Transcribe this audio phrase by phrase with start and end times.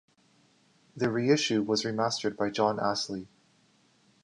[0.95, 3.27] The reissue was remastered by Jon Astley.